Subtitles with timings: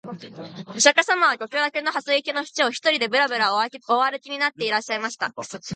[0.73, 3.59] 御釈迦様は極楽の蓮池のふちを、独りでぶらぶら御
[4.01, 5.31] 歩きになっていらっしゃいました